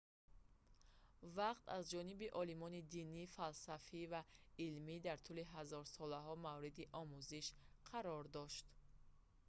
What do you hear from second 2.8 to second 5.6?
динӣ фалсафӣ ва илмӣ дар тӯли